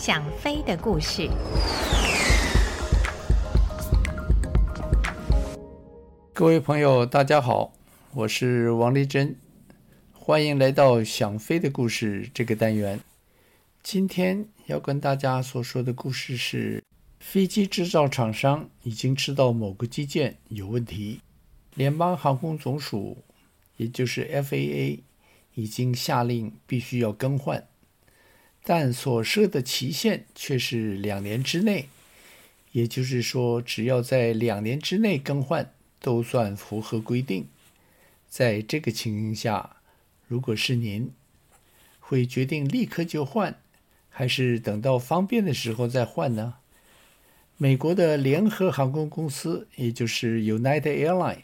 [0.00, 1.28] 想飞的故事。
[6.32, 7.74] 各位朋友，大家好，
[8.14, 9.36] 我是王丽珍，
[10.14, 12.98] 欢迎来到《想飞的故事》这个单元。
[13.82, 16.82] 今天要跟大家所说的故事是：
[17.18, 21.20] 飞机制造厂商已经知道某个机件有问题，
[21.74, 23.18] 联邦航空总署，
[23.76, 25.00] 也就是 FAA，
[25.52, 27.66] 已经下令必须要更换。
[28.62, 31.88] 但所设的期限却是两年之内，
[32.72, 37.46] 也就是说，只要在两年之内更换，都算符合规定。
[38.28, 39.76] 在这个情形下，
[40.28, 41.10] 如果是您，
[41.98, 43.58] 会决定立刻就换，
[44.08, 46.54] 还是等到方便的时候再换呢？
[47.56, 51.42] 美国的联合航空公司，也就是 United Airlines，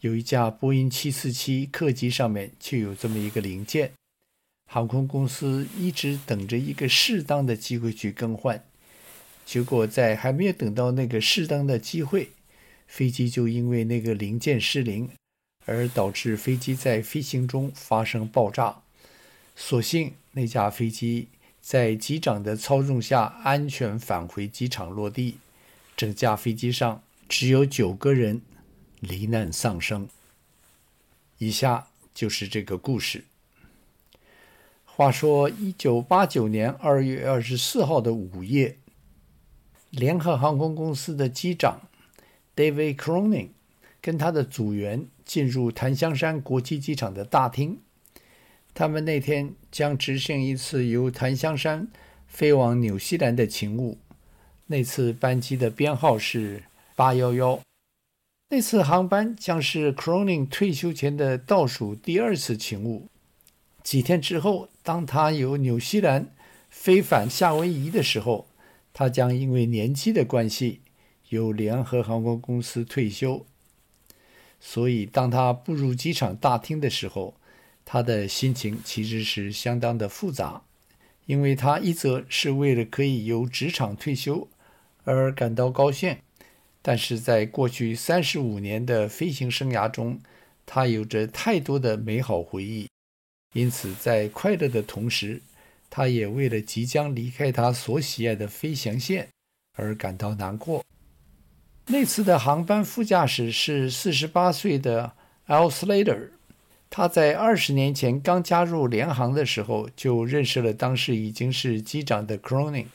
[0.00, 3.92] 有一架波音747客机上面就有这么一个零件。
[4.66, 8.64] 航空公司一直等着一个适当的机会去更换，
[9.44, 12.30] 结果在还没有等到那个适当的机会，
[12.88, 15.10] 飞机就因为那个零件失灵，
[15.66, 18.82] 而导致飞机在飞行中发生爆炸。
[19.54, 21.28] 所幸那架飞机
[21.60, 25.38] 在机长的操纵下安全返回机场落地，
[25.96, 28.42] 整架飞机上只有九个人
[28.98, 30.08] 罹难丧生。
[31.38, 33.24] 以下就是这个故事。
[34.96, 38.78] 话说，一九八九年二月二十四号的午夜，
[39.90, 41.88] 联合航空公司的机长
[42.54, 43.48] David Cronin
[44.00, 47.80] 跟他的组员进入檀香山国际机场的大厅。
[48.72, 51.88] 他们那天将执行一次由檀香山
[52.28, 53.98] 飞往纽西兰的勤务。
[54.68, 56.62] 那次班机的编号是
[56.94, 57.60] 八幺幺。
[58.50, 63.08] 那次航班将是 Cronin 退休前的倒数第二次勤务。
[63.84, 66.30] 几天之后，当他由纽西兰
[66.70, 68.48] 飞返夏威夷的时候，
[68.94, 70.80] 他将因为年纪的关系
[71.28, 73.44] 由联合航空公司退休。
[74.58, 77.34] 所以，当他步入机场大厅的时候，
[77.84, 80.62] 他的心情其实是相当的复杂，
[81.26, 84.48] 因为他一则是为了可以由职场退休
[85.04, 86.16] 而感到高兴，
[86.80, 90.18] 但是在过去三十五年的飞行生涯中，
[90.64, 92.88] 他有着太多的美好回忆。
[93.54, 95.40] 因此，在快乐的同时，
[95.88, 99.28] 他也为了即将离开他所喜爱的飞行线
[99.76, 100.84] 而感到难过。
[101.86, 105.12] 那次的航班副驾驶是四十八岁的
[105.46, 106.30] Al Slater，
[106.90, 112.86] 他在二十年前刚加入联航的时候就认识了当时已经是机长的 Cronin，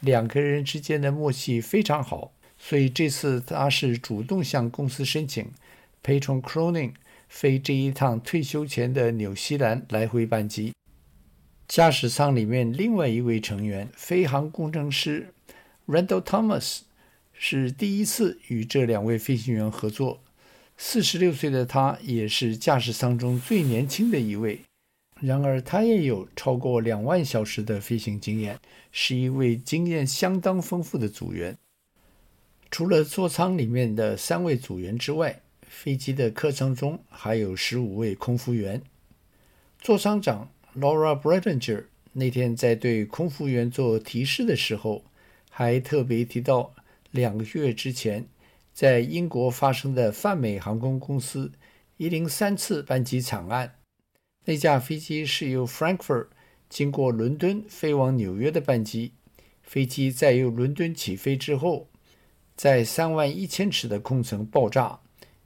[0.00, 5.50] 两个人之间的默契非常好，所以这次他是主动向公司申请
[6.02, 6.92] 陪同 Cronin。
[7.32, 10.74] 飞这一趟退休前的纽西兰来回班机，
[11.66, 15.32] 驾驶舱里面另外一位成员飞航工程师
[15.88, 16.80] Randall Thomas
[17.32, 20.22] 是第一次与这两位飞行员合作。
[20.76, 24.60] 四十六岁的他也是驾驶舱中最年轻的一位，
[25.18, 28.60] 然而他也有超过两万小时的飞行经验，
[28.92, 31.56] 是一位经验相当丰富的组员。
[32.70, 35.41] 除了座舱里面的三位组员之外，
[35.72, 38.82] 飞机的客舱中还有十五位空服员。
[39.80, 45.02] 座舱长 Laura Bredinger 那天在对空服员做提示的时候，
[45.50, 46.74] 还特别提到
[47.10, 48.28] 两个月之前
[48.74, 51.50] 在英国发生的泛美航空公司
[51.96, 53.76] 一零三次班机惨案。
[54.44, 56.28] 那架飞机是由 Frankfurt
[56.68, 59.14] 经过伦敦飞往纽约的班机，
[59.62, 61.88] 飞机在由伦敦起飞之后，
[62.54, 65.00] 在三万一千尺的空层爆炸。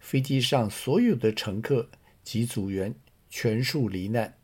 [0.06, 1.91] 飞机上所有的乘客
[2.22, 2.94] 及组员
[3.28, 4.34] 全数罹难。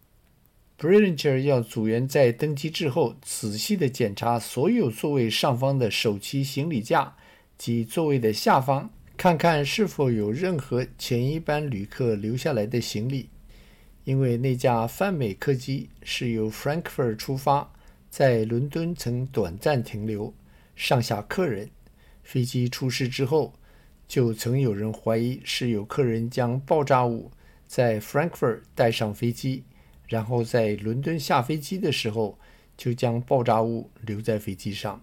[0.76, 7.14] Bredinger 要组员在登机之后仔细地检查所有座位上方的手提行李架
[7.56, 13.28] 及座位的下方，看看是否有任何前一班旅客留下来的行李。
[14.02, 17.72] 因为那架泛美客机是由 Frankfurt 出发，
[18.10, 20.34] 在伦敦曾短暂停留，
[20.74, 21.70] 上下客人。
[22.24, 23.54] 飞机出事之后。
[24.06, 27.30] 就曾有人怀疑是有客人将爆炸物
[27.66, 29.64] 在 Frankfurt 带上飞机，
[30.06, 32.38] 然后在伦敦下飞机的时候
[32.76, 35.00] 就将爆炸物留在飞机上。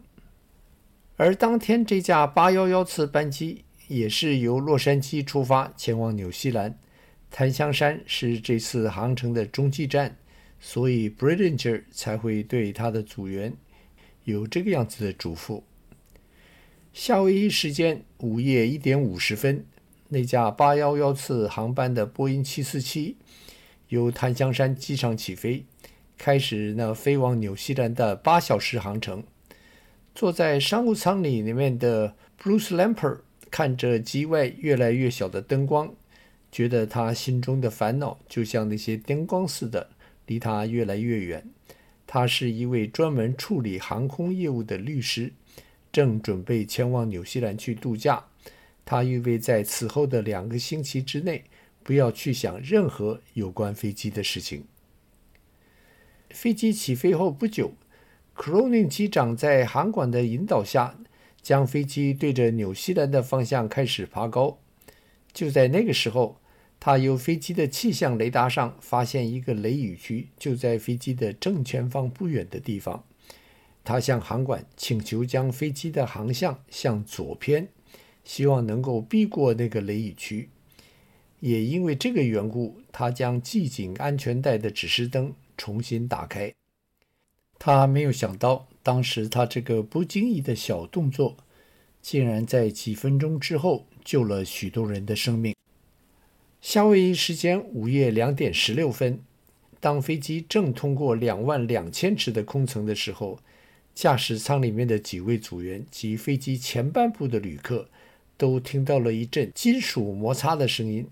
[1.16, 6.78] 而当天这架811次班机也是由洛杉矶出发前往纽西兰，
[7.32, 10.16] 檀香山是这次航程的中继站，
[10.60, 13.54] 所以 Bridinger 才会对他的组员
[14.26, 15.64] 有这个样子的嘱咐。
[17.02, 19.64] 夏威夷时间午夜一点五十分，
[20.10, 23.16] 那架八幺幺次航班的波音七四七
[23.88, 25.64] 由檀香山机场起飞，
[26.18, 29.24] 开始那飞往纽西兰的八小时航程。
[30.14, 33.20] 坐在商务舱里里面的 Bruce Lamper
[33.50, 35.96] 看着机外越来越小的灯光，
[36.52, 39.92] 觉得他心中的烦恼就像那些灯光似的，
[40.28, 41.48] 离他越来越远。
[42.06, 45.32] 他是一位专门处理航空业务的律师，
[45.92, 48.26] 正准备前往纽西兰去度假。
[48.86, 51.44] 他预备在此后的两个星期之内，
[51.84, 54.66] 不要去想任何有关飞机的事情。
[56.30, 57.74] 飞机起飞后不久。
[58.34, 60.98] 克罗宁机长在航管的引导下，
[61.42, 64.60] 将飞机对着纽西兰的方向开始爬高。
[65.34, 66.40] 就在那个时候，
[66.80, 73.04] 他由飞机的气象雷达上发现一个雷雨区，就在飞机的正前方不远的地方。
[73.84, 77.68] 他向航管请求将飞机的航向向左偏，
[78.24, 80.50] 希望能够避过那个雷雨区。
[81.40, 86.54] 也因为这个缘故，他将系紧安全带的指示灯重新打开。
[87.58, 91.38] 他没有想到，当时他这个不经意的小动作，
[92.02, 95.56] 竟然在几分钟之后救了许多人的生命。
[96.62, 99.22] 夏威夷时间午夜两点十六分，
[99.80, 103.40] 当飞机正通过两万两千尺的空层的时候，
[104.00, 107.90] 驾驶舱里面的几位组员及飞机前半部的旅客
[108.38, 111.06] 都听到了一阵金属摩擦的声音。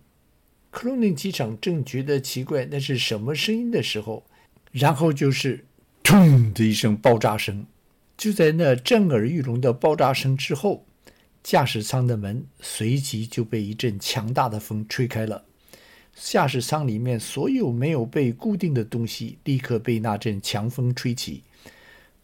[0.70, 4.24] 克隆宁机场正觉得奇怪，那是什么声音的时候，
[4.72, 5.66] 然后就是。
[6.02, 7.66] 砰的一声爆炸声，
[8.18, 10.86] 就在那震耳欲聋的爆炸声之后，
[11.44, 15.44] 驾驶舱的门随即就被一阵强大的风吹开了。
[16.16, 21.44] 驾驶舱里面所有没有被固定的东西立刻被那阵强风吹起。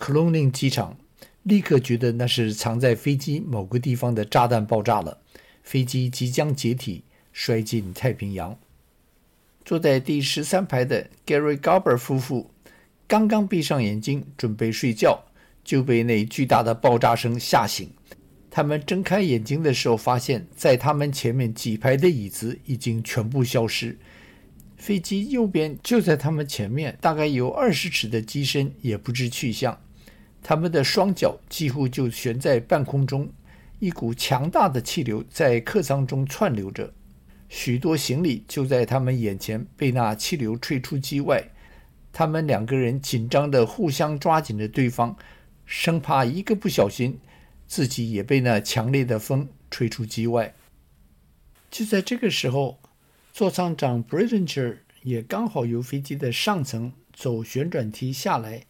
[0.03, 0.97] 克隆宁机场
[1.43, 5.19] 立刻觉得那是藏在飞机某个地方的炸弹爆炸了，
[5.63, 8.59] 飞机即将解体摔进太平洋。
[9.63, 12.51] 坐在第十三排的 Gary Garber 夫妇。
[13.07, 15.23] 刚刚闭上眼睛准备睡觉，
[15.63, 17.89] 就被那巨大的爆炸声吓醒。
[18.51, 23.97] 他们睁开眼睛的时候，发现在他们前面几排的椅子已经全部消失。
[24.75, 29.79] 飞机右边就在他们前面，大概有二十尺的机身也不知去向。
[30.43, 33.31] 他们的双脚几乎就悬在半空中，
[33.79, 36.93] 一股强大的气流在客舱中窜流着，
[37.47, 41.41] 许多行李就在他们眼前被那气流吹出机外。
[42.11, 45.15] 他们两个人紧张地互相抓紧着对方，
[45.65, 47.19] 生怕一个不小心，
[47.65, 50.53] 自己也被那强烈的风吹出机外。
[51.71, 52.79] 就在这个时候，
[53.31, 58.65] 座舱长 Bridger 也刚好由飞机的上层走旋转梯下来，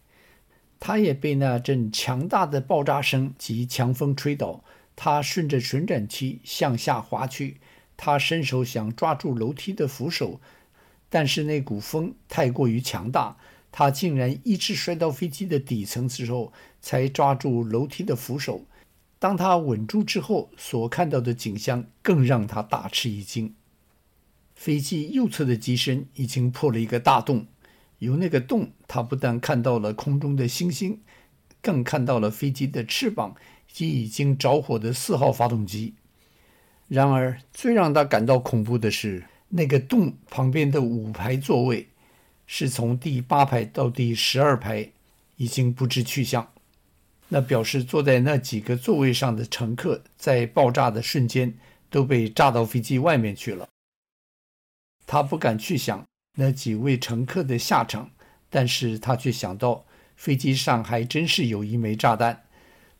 [0.86, 4.62] 他也被那阵强大的爆炸声及强风吹倒。
[4.94, 7.56] 他顺着旋转梯向下滑去，
[7.96, 10.42] 他伸手想抓住楼梯的扶手。
[11.08, 13.38] 但是那股风太过于强大，
[13.72, 16.52] 他竟然一直摔到飞机的底层之后，
[16.82, 18.66] 才抓住楼梯的扶手。
[19.18, 23.54] 当他稳住之后，所看到的景象更让他大吃一惊。
[24.54, 27.46] 飞机右侧的机身已经破了一个大洞，
[28.04, 31.00] 由那个洞，他不但看到了空中的星星，
[31.60, 33.34] 更看到了飞机的翅膀
[33.66, 35.94] 及已经着火的四号发动机。
[36.86, 39.24] 然而，最让他感到恐怖的是。
[39.56, 41.86] 那个洞旁边的五排座位，
[42.44, 44.90] 是从第八排到第十二排，
[45.36, 46.50] 已经不知去向。
[47.28, 51.54] 那表示坐在那几个座位上的乘客，在爆炸的瞬间
[51.88, 53.68] 都被炸到飞机外面去了。
[55.06, 58.10] 他不敢去想那几位乘客的下场，
[58.50, 59.84] 但是他却想到
[60.16, 62.44] 飞机上还真是有一枚炸弹。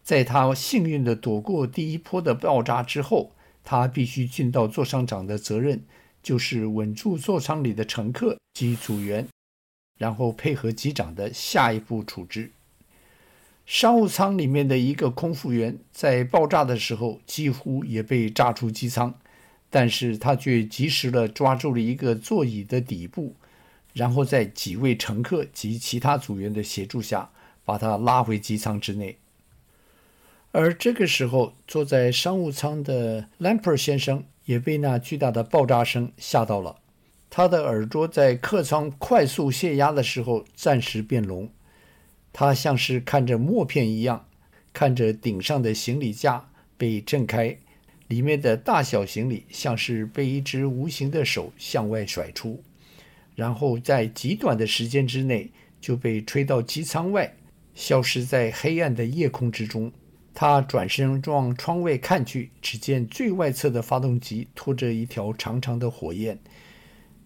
[0.03, 5.83] 在他幸运地躲过第一波的爆炸之后，他必须尽到座舱长的责任。
[6.23, 9.29] 就是稳住座舱里的乘客及组员，
[9.99, 12.51] 然后配合机长的下一步处置。
[13.67, 19.15] 商务舱里面的一个空服员在爆炸的时候几乎也被炸出机舱，
[19.75, 23.35] 但是他却及时地抓住了一个座椅的底部，
[23.93, 27.29] 然后在几位乘客及其他组员的协助下，
[27.65, 29.19] 把他拉回机舱之内。
[30.53, 34.23] 而这个时候，坐在商务舱的 Lamper 先生。
[34.45, 36.77] 也被那巨大的爆炸声吓到了，
[37.31, 41.49] 他的耳朵在客舱快速泄压的时候暂时变聋，
[42.31, 44.27] 他像是看着默片一样，
[44.75, 47.57] 看着顶上的行李架被震开，
[48.15, 52.63] 里面的大小行李像是被一只无形的手向外甩出，
[53.35, 57.35] 然后在极短的时间之内就被吹到机舱外，
[57.75, 59.91] 消失在黑暗的夜空之中。
[60.33, 66.39] 他转身往窗外看去，只见最外侧的发动机拖着一条长长的火焰。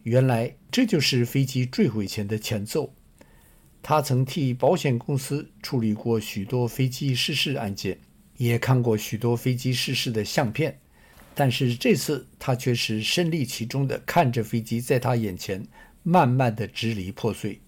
[0.04, 2.94] 原来这就是飞机坠毁前的前奏。
[3.82, 7.98] 他曾替保险公司处理过许多飞机失事案件，
[8.38, 10.78] 也看过许多飞机失事的相片。
[11.34, 15.64] 但是这次他却是身历其中的看着飞机在他眼前
[16.02, 17.60] 慢慢的支离破碎。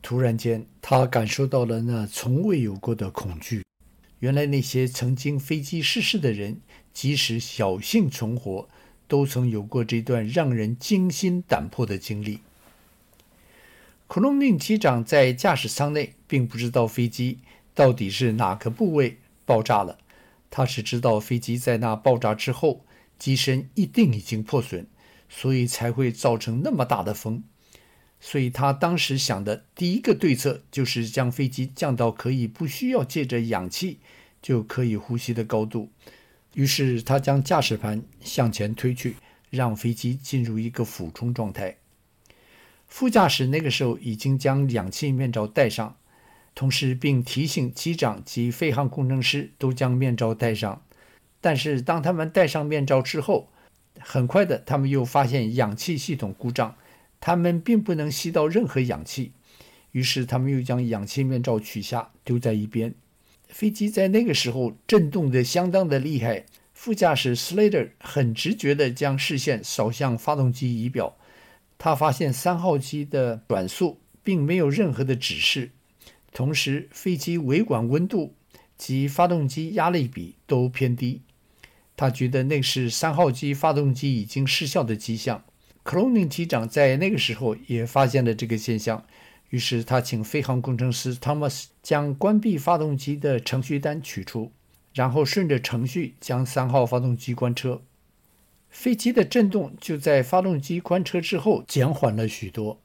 [0.00, 3.64] 突然间，他感受到了那从未有过的恐惧。
[4.20, 6.60] 原来那些曾经飞机失事的人，
[6.92, 8.68] 即使侥幸存活，
[9.08, 12.40] 都曾有过这段让人惊心胆魄的经历。
[14.06, 17.38] 克隆宁机长在驾驶舱内，并不知道飞机
[17.74, 19.98] 到底是哪个部位爆炸了。
[20.50, 22.84] 他只知道飞机在那爆炸之后，
[23.18, 24.86] 机身一定已经破损，
[25.28, 27.42] 所以才会造成那么大的风。
[28.20, 33.98] 所以他当时想的第一个对策，就是将飞机降到可以不需要借着氧气
[34.40, 35.90] 就可以呼吸的高度。
[36.54, 39.16] 于是他将驾驶盘向前推去，
[39.50, 41.76] 让飞机进入一个俯冲状态。
[42.86, 45.96] 副驾驶那个时候已经将氧气面罩戴上，
[46.54, 50.82] 同时并提醒机长及飞航工程师都将面罩戴上。
[51.40, 53.48] 但是当他们戴上面罩之后，
[54.00, 56.76] 很快的他们又发现氧气系统故障，
[57.20, 59.32] 他们并不能吸到任何氧气。
[59.92, 62.94] 于是他们又将氧气面罩取下，丢在一边。
[63.48, 71.16] 飞机在那个时候震动得相当的厉害，副驾驶 Slater 很直觉地将视线扫向发动机仪表。
[71.78, 75.70] 他发现三号机的转速并没有任何的指示，
[76.34, 78.34] 同时飞机尾管温度
[78.76, 81.22] 及发动机压力比都偏低。
[81.96, 85.44] 他觉得那是三号机发动机已经失效的迹象。
[85.84, 89.06] 克隆宁机长在那个时候也发现了这个现象，
[89.50, 94.50] 于是他请飞航工程师 Thomas 将关闭发动机的程序单取出，
[94.92, 97.82] 然后顺着程序将三号发动机关车。
[98.70, 102.80] 飞机的震动就在发动机关车之后减缓了许多。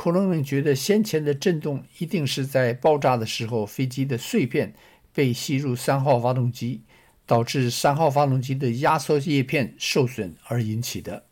[0.00, 4.72] 克隆宁觉得先前的震动一定是在爆炸的时候，飞机的碎片
[5.12, 6.80] 被吸入三号发动机，
[7.26, 11.24] 导致三号发动机的压缩叶片受损而引起的。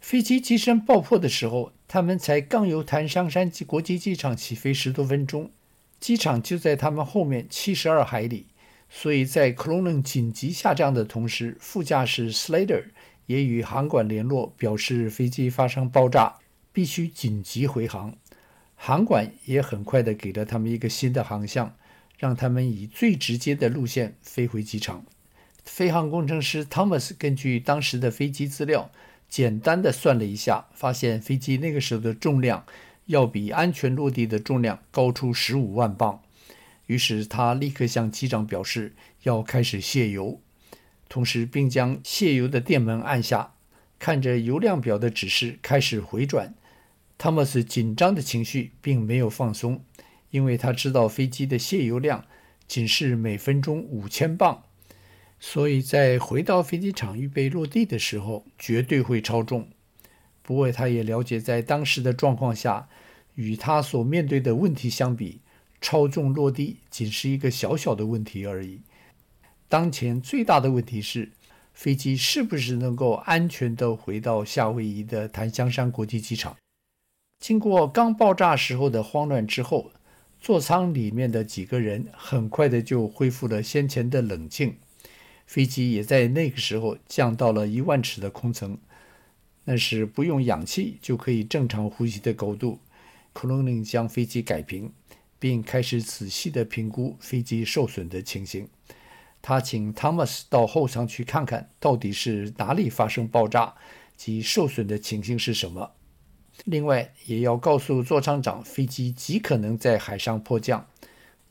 [0.00, 5.50] 飞机机身爆破的时候，他们才刚由檀香山国际机场起飞十多分钟，
[6.00, 8.46] 机场就在他们后面七十二海里。
[8.88, 12.84] 所以在克隆宁紧急下降的同时，副驾驶 Slater
[13.26, 16.36] 也与航管联络，表示飞机发生爆炸，
[16.72, 18.14] 必须紧急回航。
[18.74, 21.76] 航管也很快地给了他们一个新的航向，
[22.18, 25.04] 让他们以最直接的路线飞回机场。
[25.64, 28.90] 飞航工程师 Thomas 根据当时的飞机资料，
[29.28, 32.64] 简单的算了一下，发现飞机那个时候的重量
[33.06, 36.22] 要比安全落地的重量高出十五万磅。
[36.86, 40.40] 于是他立刻向机长表示要开始卸油，
[41.08, 43.52] 同时并将卸油的电门按下，
[44.00, 46.54] 看着油量表的指示开始回转。
[47.18, 49.84] 汤姆斯紧张的情绪并没有放松，
[50.30, 52.24] 因为他知道飞机的卸油量
[52.66, 54.62] 仅是每分钟五千磅，
[55.38, 59.68] 所以在回到飞机场预备落地的时候绝对会超重。
[60.42, 62.88] 不过他也了解，在当时的状况下，
[63.34, 65.40] 与他所面对的问题相比，
[65.78, 68.80] 超重落地仅是一个小小的问题而已。
[69.68, 71.32] 当前最大的问题是，
[71.72, 76.56] 飞机是不是能够安全地回到夏威夷的檀香山国际机场？
[77.38, 79.90] 经过刚爆炸时候的慌乱之后，
[80.40, 84.76] 座舱里面的几个人很快的就恢复了先前的冷静。
[85.46, 88.78] 飞机也在那个时候降到了一万尺的空层，
[89.64, 92.78] 那是不用氧气就可以正常呼吸的高度。
[93.32, 94.92] 克隆宁将飞机改平。
[95.40, 98.68] 并开始仔细地评估飞机受损的情形。
[99.42, 103.74] 他请 Thomas 到后舱去看看，到底是哪里发生爆炸
[104.16, 105.92] 及受损的情形是什么。
[106.64, 110.86] 另外，也要告诉座舱长，飞机极可能在海上迫降，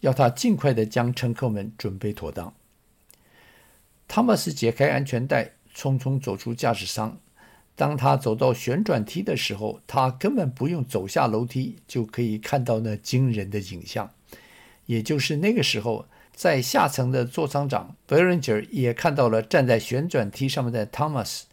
[0.02, 2.54] 要他尽快地将乘客们准备妥当。
[4.08, 7.18] Thomas 解开安全带，匆匆走出驾驶舱。
[7.76, 14.12] 当他走到旋转梯的时候，他根本不用走下楼梯就可以看到那惊人的景象。
[14.86, 21.44] 也就是那个时候，在下层的座舱长 Beringer 也看到了站在旋转梯上面的 Thomas，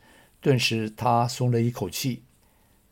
[0.40, 2.22] 顿时他松了一口气。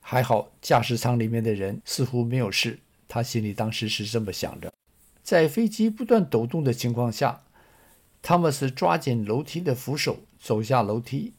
[0.01, 4.71] 还好驾驶舱里面的人似乎没有事，他心里当时是这么想着。
[5.23, 7.43] 在飞机不断抖动的情况下
[8.23, 11.33] ，Thomas 抓紧楼梯的扶手走下楼梯。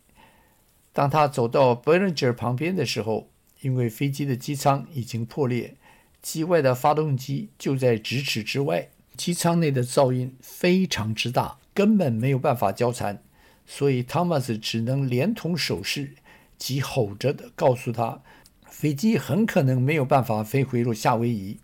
[0.91, 3.29] 当他走到 Beringer 旁边的时候，
[3.61, 5.75] 因为飞机的机舱已经破裂，
[6.21, 13.23] 机外的发动机就在咫尺之外，机舱内的噪音非常之大，根本没有办法交谈，
[13.65, 16.15] 所以汤马斯只能连同手势
[16.57, 18.21] 及吼着的告诉他，
[18.67, 21.59] 飞机很可能没有办法飞回夏威夷，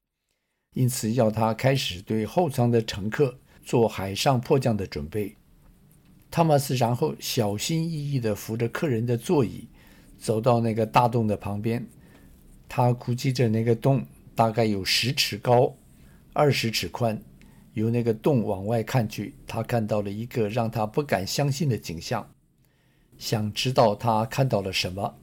[0.74, 5.36] 因此要他开始对后舱的乘客做海上迫降的准备。
[6.30, 9.68] 汤马斯然后小心翼翼地扶着客人的座椅，
[10.18, 11.86] 走到那个大洞的旁边。
[12.70, 15.76] 他估计着那个洞大概有十尺高，
[16.32, 17.22] 二十尺宽。
[17.74, 22.30] 由那个洞往外看去，他看到了一个让他不敢相信的景象。
[23.18, 25.16] 想知道他看到了什么？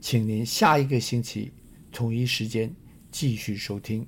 [0.00, 1.52] 请您下一个星期
[1.90, 2.74] 同一时间
[3.10, 4.06] 继续收听。